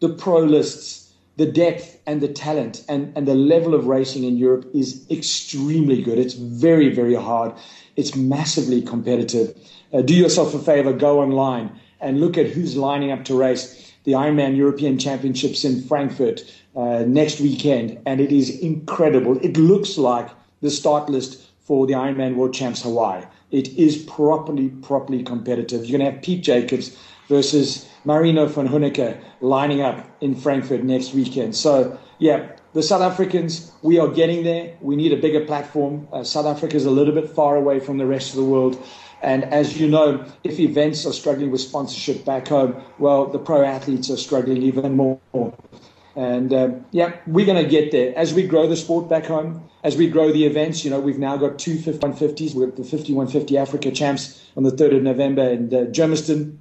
[0.00, 4.36] the pro lists, the depth and the talent and, and the level of racing in
[4.36, 6.18] Europe is extremely good.
[6.18, 7.52] It's very, very hard.
[7.96, 9.56] It's massively competitive.
[9.92, 13.92] Uh, do yourself a favor, go online and look at who's lining up to race
[14.04, 16.42] the Ironman European Championships in Frankfurt
[16.74, 19.38] uh, next weekend, and it is incredible.
[19.44, 20.30] It looks like
[20.62, 23.22] the start list for the Ironman World Champs Hawaii.
[23.50, 25.84] It is properly, properly competitive.
[25.84, 26.96] You're going to have Pete Jacobs
[27.28, 31.54] versus Marino Vanhoenacker lining up in Frankfurt next weekend.
[31.54, 34.78] So, yeah, the South Africans, we are getting there.
[34.80, 36.08] We need a bigger platform.
[36.10, 38.82] Uh, South Africa is a little bit far away from the rest of the world.
[39.20, 43.62] And as you know, if events are struggling with sponsorship back home, well, the pro
[43.62, 45.20] athletes are struggling even more.
[46.18, 49.62] And um, yeah, we're going to get there as we grow the sport back home,
[49.84, 50.84] as we grow the events.
[50.84, 52.54] You know, we've now got two 5150s.
[52.56, 56.56] We've got the 5150 Africa Champs on the 3rd of November in uh, Germiston.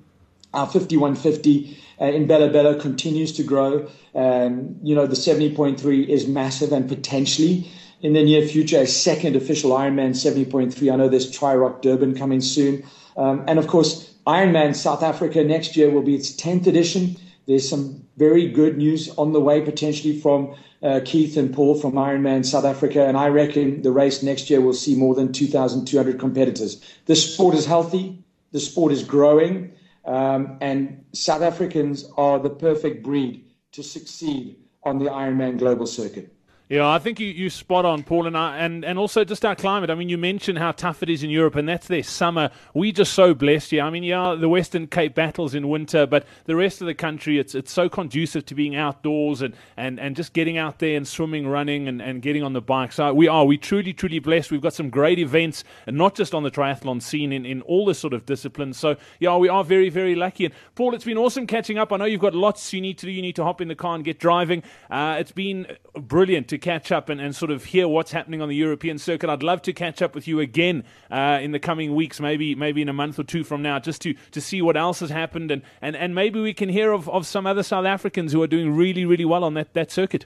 [0.54, 3.88] Our 5150 uh, in Bela-Bela continues to grow.
[4.13, 7.67] Um, you know, the 70.3 is massive and potentially
[8.04, 10.93] in the near future a second official Ironman 70.3.
[10.93, 12.84] I know there's Tri Rock Durban coming soon.
[13.17, 17.17] Um, and of course, Ironman South Africa next year will be its 10th edition.
[17.47, 21.93] There's some very good news on the way potentially from uh, Keith and Paul from
[21.93, 23.07] Ironman South Africa.
[23.07, 26.83] And I reckon the race next year will see more than 2,200 competitors.
[27.05, 29.71] The sport is healthy, the sport is growing,
[30.05, 36.33] um, and South Africans are the perfect breed to succeed on the Ironman global circuit.
[36.69, 39.56] Yeah, I think you, you spot on, Paul, and, I, and and also just our
[39.56, 39.89] climate.
[39.89, 42.51] I mean, you mentioned how tough it is in Europe, and that's their summer.
[42.73, 43.84] We just so blessed here.
[43.84, 47.39] I mean, yeah, the Western Cape battles in winter, but the rest of the country,
[47.39, 51.08] it's it's so conducive to being outdoors and, and, and just getting out there and
[51.08, 52.91] swimming, running, and, and getting on the bike.
[52.91, 54.51] So we are we truly truly blessed.
[54.51, 57.86] We've got some great events, and not just on the triathlon scene, in, in all
[57.86, 58.77] the sort of disciplines.
[58.77, 60.43] So yeah, we are very very lucky.
[60.43, 61.93] And Paul, it's been awesome catching up.
[61.93, 63.12] I know you've got lots you need to do.
[63.13, 64.63] You need to hop in the car and get driving.
[64.91, 68.50] Uh, it's been brilliant to catch up and, and sort of hear what's happening on
[68.50, 69.30] the European circuit.
[69.30, 72.82] I'd love to catch up with you again uh, in the coming weeks, maybe maybe
[72.82, 75.52] in a month or two from now, just to, to see what else has happened
[75.52, 78.48] and, and, and maybe we can hear of, of some other South Africans who are
[78.48, 80.26] doing really, really well on that, that circuit.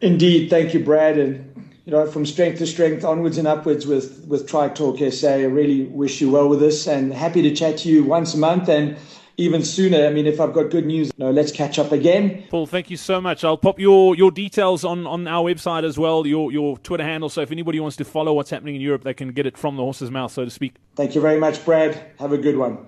[0.00, 0.48] Indeed.
[0.48, 1.18] Thank you, Brad.
[1.18, 5.28] And you know, from strength to strength, onwards and upwards with, with Tri Talk SA.
[5.28, 8.38] I really wish you well with this and happy to chat to you once a
[8.38, 8.96] month and
[9.40, 10.06] even sooner.
[10.06, 12.44] I mean, if I've got good news, know, let's catch up again.
[12.50, 13.42] Paul, thank you so much.
[13.42, 17.28] I'll pop your, your details on, on our website as well, your, your Twitter handle.
[17.28, 19.76] So if anybody wants to follow what's happening in Europe, they can get it from
[19.76, 20.74] the horse's mouth, so to speak.
[20.94, 22.12] Thank you very much, Brad.
[22.18, 22.78] Have a good one.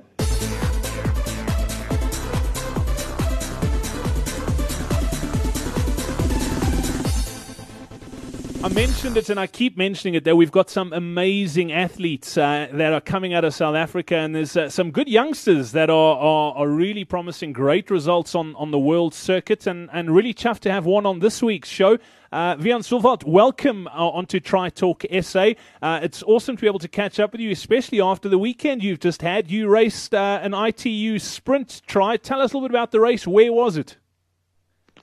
[8.65, 12.69] I mentioned it and I keep mentioning it that we've got some amazing athletes uh,
[12.73, 16.17] that are coming out of South Africa, and there's uh, some good youngsters that are,
[16.17, 20.61] are, are, really promising great results on, on the world circuit, and, and really chuffed
[20.61, 21.99] to have one on this week's show.
[22.31, 25.55] Uh, Wian Sullwald, welcome uh, onto Tri Talk SA.
[25.83, 28.85] Uh, it's awesome to be able to catch up with you, especially after the weekend
[28.85, 29.51] you've just had.
[29.51, 32.17] You raced uh, an ITU sprint try.
[32.17, 33.27] Tell us a little bit about the race.
[33.27, 33.97] Where was it?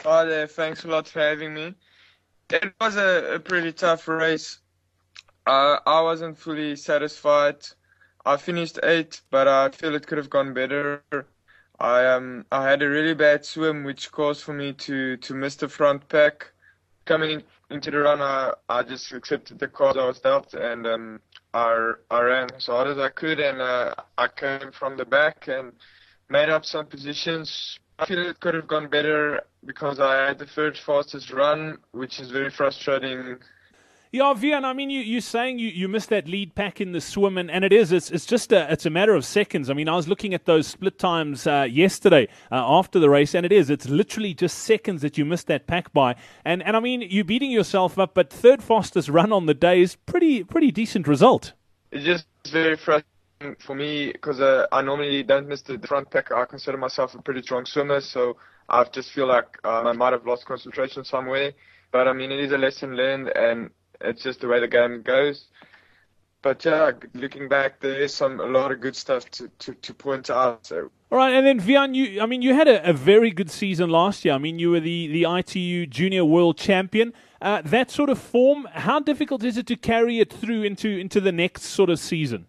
[0.06, 0.48] Hi there.
[0.48, 1.76] Thanks a lot for having me
[2.52, 4.60] it was a, a pretty tough race.
[5.46, 7.58] Uh, I wasn't fully satisfied.
[8.26, 11.04] I finished eighth, but I feel it could have gone better.
[11.80, 15.56] I um I had a really bad swim, which caused for me to to miss
[15.56, 16.52] the front pack.
[17.06, 21.22] Coming into the run, I, I just accepted the cards I was dealt, and um
[21.54, 25.48] I I ran as hard as I could, and uh, I came from the back
[25.48, 25.74] and
[26.30, 27.80] made up some positions.
[28.00, 32.22] I feel it could have gone better because I had the third fastest run, which
[32.22, 33.38] is very frustrating.
[34.12, 37.02] Yeah, Wian, I mean, you, you're saying you, you missed that lead pack in the
[37.02, 37.92] swim, and, and it is.
[37.92, 39.70] It's, it's just a, it's a matter of seconds.
[39.70, 43.36] I mean, I was looking at those split times uh, yesterday uh, after the race,
[43.36, 43.70] and it is.
[43.70, 46.16] It's literally just seconds that you missed that pack by.
[46.46, 49.82] And, and I mean, you're beating yourself up, but third fastest run on the day
[49.82, 51.54] is pretty, pretty decent result.
[51.92, 53.19] It's just very frustrating
[53.60, 56.32] for me because uh, I normally don't miss the front pack.
[56.32, 60.14] I consider myself a pretty strong swimmer, so I just feel like um, I might
[60.14, 61.54] have lost concentration somewhere.
[61.92, 63.70] But I mean, it is a lesson learned, and
[64.02, 65.46] it's just the way the game goes.
[66.42, 69.94] But yeah, looking back, there is some a lot of good stuff to, to, to
[69.94, 70.66] point out.
[70.66, 70.90] So.
[71.12, 73.90] All right, and then Wian, you I mean, you had a, a, very good season
[73.90, 74.36] last year.
[74.36, 77.14] I mean, you were the, the ITU Junior World Champion.
[77.42, 81.20] Uh, that sort of form, how difficult is it to carry it through into into
[81.20, 82.46] the next sort of season?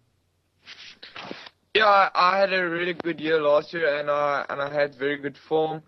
[1.73, 5.17] Yeah, I had a really good year last year, and I and I had very
[5.17, 5.83] good form.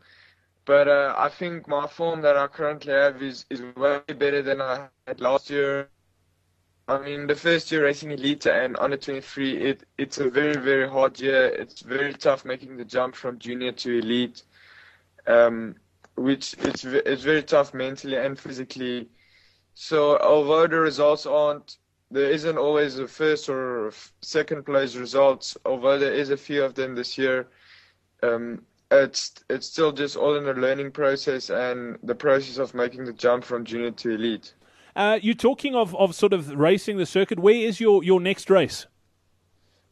[0.66, 4.62] But uh, I think my form that I currently have is is way better than
[4.62, 5.90] I had last year.
[6.88, 10.90] I mean, the first year racing elite and under 23, it it's a very very
[10.90, 11.48] hard year.
[11.48, 14.44] It's very tough making the jump from junior to elite,
[15.28, 15.76] um,
[16.16, 19.10] which it's it's very tough mentally and physically.
[19.76, 21.78] So although the results aren't
[22.14, 26.76] there isn't always a first or second place results, although there is a few of
[26.76, 27.48] them this year.
[28.22, 33.06] Um, it's it's still just all in the learning process and the process of making
[33.06, 34.54] the jump from junior to elite.
[34.96, 37.40] Uh, you're talking of, of sort of racing the circuit.
[37.40, 38.86] Where is your, your next race?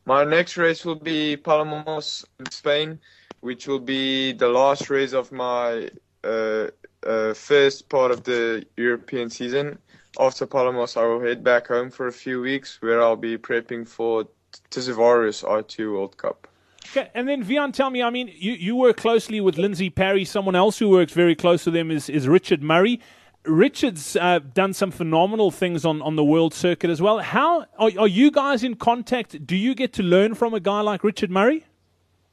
[0.05, 2.99] My next race will be Palamos in Spain,
[3.39, 5.89] which will be the last race of my
[6.23, 6.67] uh,
[7.03, 9.79] uh, first part of the European season
[10.19, 13.87] after Palamos, I will head back home for a few weeks where I'll be prepping
[13.87, 14.27] for
[14.69, 16.47] Tiszaújváros World Cup.
[16.89, 20.25] Okay, and then Wian, tell me, I mean, you, you work closely with Lindsey Parry.
[20.25, 22.99] Someone else who works very close with them is, is Richard Murray.
[23.45, 27.19] Richard's uh, done some phenomenal things on, on the world circuit as well.
[27.19, 29.47] How are, are you guys in contact?
[29.47, 31.65] Do you get to learn from a guy like Richard Murray?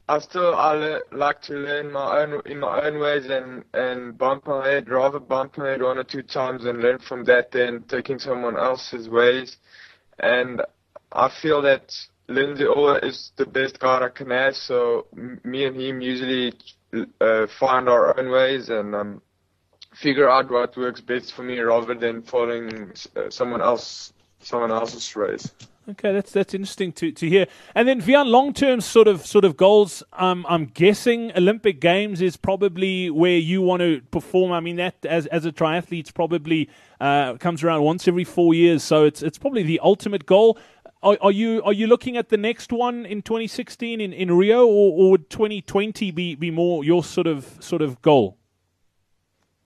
[0.09, 4.47] I still I like to learn my own in my own ways and and bump
[4.47, 7.83] my head, rather bump my head one or two times and learn from that than
[7.83, 9.59] taking someone else's ways.
[10.19, 10.63] And
[11.13, 11.95] I feel that
[12.27, 14.57] Lindsay Ola is the best guide I can have.
[14.57, 15.07] So
[15.45, 16.55] me and him usually
[17.21, 19.23] uh, find our own ways and um,
[19.95, 25.17] figure out what works best for me rather than following uh, someone else someone else's
[25.17, 25.51] race.
[25.91, 27.47] Okay, that's that's interesting to, to hear.
[27.75, 30.03] And then Wian, long term sort of sort of goals.
[30.13, 34.53] Um, I'm guessing Olympic Games is probably where you want to perform.
[34.53, 36.69] I mean that as as a triathlete, probably
[37.01, 40.59] uh, comes around once every four years, so it's it's probably the ultimate goal.
[41.03, 44.67] Are, are you are you looking at the next one in 2016 in, in Rio,
[44.67, 48.37] or, or would 2020 be, be more your sort of sort of goal?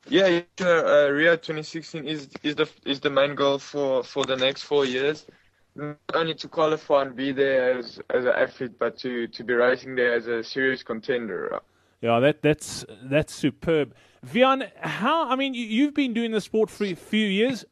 [0.09, 4.63] Yeah, uh, Rio 2016 is is the is the main goal for for the next
[4.63, 5.27] four years
[5.75, 9.55] not only to qualify and be there as as an athlete, but to to be
[9.55, 11.61] racing there as a serious contender.
[12.01, 13.95] Yeah, that that's that's superb.
[14.27, 15.29] Wian, how?
[15.29, 17.65] I mean, you've been doing the sport for a few years.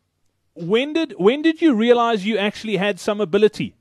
[0.54, 3.74] When did when did you realize you actually had some ability?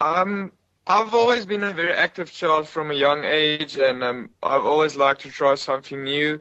[0.00, 0.52] Um,
[0.86, 4.96] I've always been a very active child from a young age, and um, I've always
[4.96, 6.40] liked to try something new.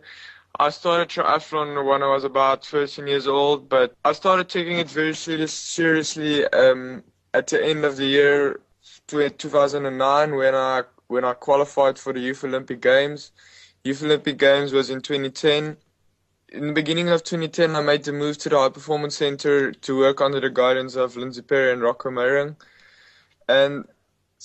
[0.59, 4.89] I started triathlon when I was about 13 years old, but I started taking it
[4.89, 8.61] very seriously um, at the end of the year
[9.07, 13.31] 2009 when I when I qualified for the Youth Olympic Games.
[13.83, 15.77] Youth Olympic Games was in 2010.
[16.49, 19.97] In the beginning of 2010, I made the move to the High Performance Center to
[19.97, 22.55] work under the guidance of Lindsey Parry and Rocco Meyering.
[23.49, 23.85] And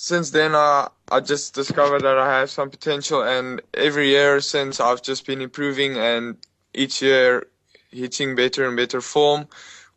[0.01, 4.79] since then, I, I just discovered that I have some potential, and every year since
[4.79, 6.37] I've just been improving, and
[6.73, 7.47] each year
[7.91, 9.49] hitting better and better form,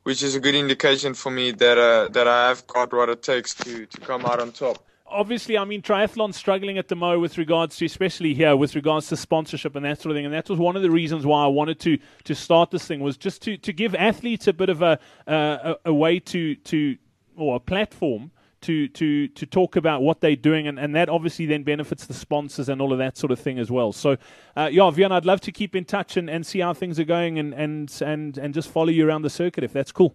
[0.03, 3.23] which is a good indication for me that uh, that I have got what it
[3.23, 4.85] takes to, to come out on top.
[5.07, 9.07] Obviously, I mean, triathlon's struggling at the mo with regards to, especially here, with regards
[9.11, 10.25] to sponsorship and that sort of thing.
[10.25, 12.99] And that was one of the reasons why I wanted to to start this thing
[12.99, 14.99] was just to, to give athletes a bit of a
[15.29, 16.97] uh, a, a way to to
[17.37, 18.33] or a platform
[18.63, 22.15] to to to talk about what they're doing, and, and that obviously then benefits the
[22.15, 23.93] sponsors and all of that sort of thing as well.
[23.93, 24.17] So,
[24.57, 27.05] uh, yeah, Wian, I'd love to keep in touch and, and see how things are
[27.05, 30.15] going, and, and and and just follow you around the circuit if that's cool.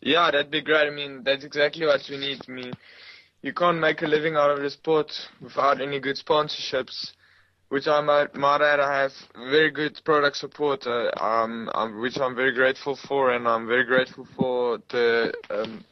[0.00, 0.86] Yeah, that'd be great.
[0.86, 2.40] I mean, that's exactly what we need.
[2.48, 2.72] I mean,
[3.42, 7.12] you can't make a living out of the sport without any good sponsorships.
[7.70, 12.20] Which I might, might add, I have very good product support, uh, um, um, which
[12.20, 15.82] I'm very grateful for, and I'm very grateful for the um,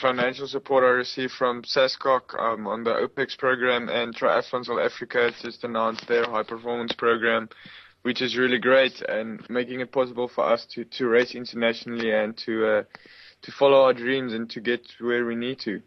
[0.00, 5.30] financial support I received from SASCOC um, on the OPEX program and Triathlon South Africa
[5.42, 7.48] just announced their high performance program,
[8.02, 12.36] which is really great and making it possible for us to, to race internationally and
[12.38, 12.82] to uh,
[13.42, 15.80] to follow our dreams and to get where we need to.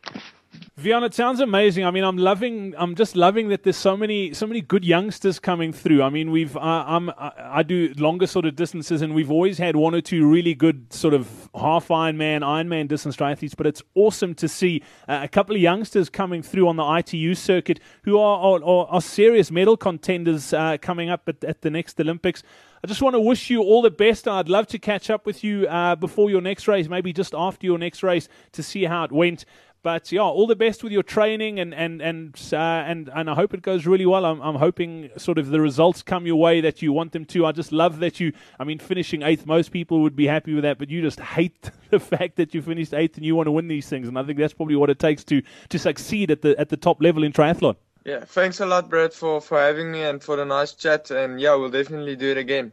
[0.79, 1.85] Wian, it sounds amazing.
[1.85, 2.73] I mean, I'm loving.
[2.77, 6.01] I'm just loving that there's so many, so many good youngsters coming through.
[6.01, 6.57] I mean, we've.
[6.57, 7.09] Uh, I'm.
[7.11, 10.53] I, I do longer sort of distances, and we've always had one or two really
[10.55, 13.55] good sort of half Ironman, Ironman distance triathletes.
[13.55, 17.35] But it's awesome to see uh, a couple of youngsters coming through on the ITU
[17.35, 21.99] circuit who are are, are serious medal contenders uh, coming up at, at the next
[21.99, 22.43] Olympics.
[22.83, 24.27] I just want to wish you all the best.
[24.27, 27.67] I'd love to catch up with you uh, before your next race, maybe just after
[27.67, 29.45] your next race, to see how it went.
[29.83, 33.33] But yeah, all the best with your training, and and and uh, and and I
[33.33, 34.25] hope it goes really well.
[34.25, 37.47] I'm I'm hoping sort of the results come your way that you want them to.
[37.47, 38.31] I just love that you.
[38.59, 41.71] I mean, finishing eighth, most people would be happy with that, but you just hate
[41.89, 44.07] the fact that you finished eighth and you want to win these things.
[44.07, 46.77] And I think that's probably what it takes to to succeed at the at the
[46.77, 47.75] top level in triathlon.
[48.05, 51.09] Yeah, thanks a lot, Brett, for for having me and for the nice chat.
[51.09, 52.71] And yeah, we'll definitely do it again.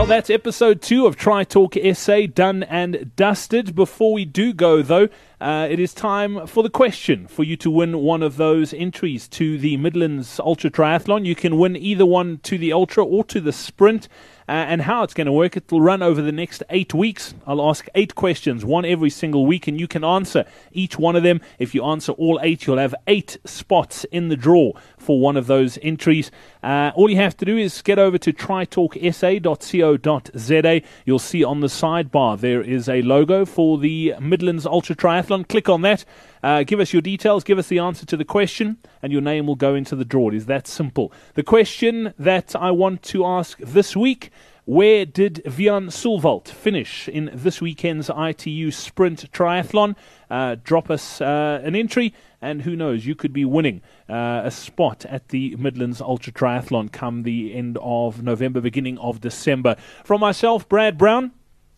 [0.00, 3.74] Well, that's episode two of Tri Talk SA done and dusted.
[3.74, 5.10] Before we do go, though,
[5.40, 9.26] uh, it is time for the question for you to win one of those entries
[9.28, 11.24] to the Midlands Ultra Triathlon.
[11.24, 14.08] You can win either one to the Ultra or to the Sprint.
[14.50, 17.34] Uh, and how it's going to work, it will run over the next eight weeks.
[17.46, 21.22] I'll ask eight questions, one every single week, and you can answer each one of
[21.22, 21.40] them.
[21.60, 25.46] If you answer all eight, you'll have eight spots in the draw for one of
[25.46, 26.32] those entries.
[26.64, 30.82] Uh, all you have to do is get over to tritalksa.co.za.
[31.04, 35.29] You'll see on the sidebar there is a logo for the Midlands Ultra Triathlon.
[35.30, 36.04] Click on that.
[36.42, 39.46] Uh, give us your details, give us the answer to the question, and your name
[39.46, 40.28] will go into the draw.
[40.28, 41.12] It is that simple.
[41.34, 44.30] The question that I want to ask this week
[44.70, 49.96] where did Wian Sullwald finish in this weekend's ITU Sprint Triathlon?
[50.30, 54.50] Uh, drop us uh, an entry, and who knows, you could be winning uh, a
[54.52, 59.74] spot at the Midlands Ultra Triathlon come the end of November, beginning of December.
[60.04, 61.32] From myself, Brad Brown.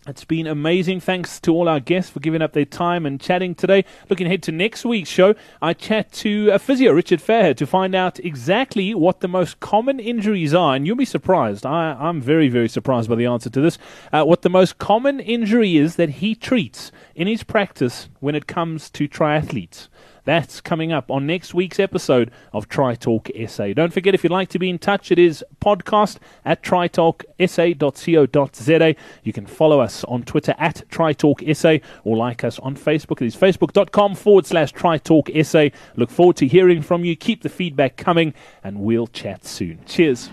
[0.04, 0.98] It's been amazing.
[0.98, 3.84] Thanks to all our guests for giving up their time and chatting today.
[4.10, 7.94] Looking ahead to next week's show, I chat to a physio, Richard Fairhead, to find
[7.94, 10.74] out exactly what the most common injuries are.
[10.74, 11.64] And you'll be surprised.
[11.64, 13.78] I, am very, very surprised by the answer to this.
[14.12, 18.48] Uh, what the most common injury is that he treats in his practice when it
[18.48, 19.86] comes to triathletes.
[20.24, 23.72] That's coming up on next week's episode of Tri Talk SA.
[23.74, 28.94] Don't forget, if you'd like to be in touch, it is podcast at tritalksa.co.za.
[29.24, 33.20] You can follow us on Twitter at TriTalkSA or like us on Facebook.
[33.20, 35.72] It is facebook.com forward slash TriTalkSA.
[35.96, 37.16] Look forward to hearing from you.
[37.16, 39.80] Keep the feedback coming, and we'll chat soon.
[39.86, 40.30] Cheers.